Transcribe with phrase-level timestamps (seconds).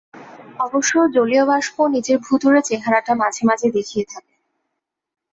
[0.59, 4.33] অবশ্য জলীয় বাষ্প নিজের ভূতুড়ে চেহারাটা মাঝে মাঝে দেখিয়ে থাকে।